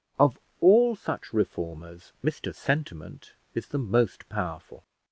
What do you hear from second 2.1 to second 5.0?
Mr Sentiment is the most powerful.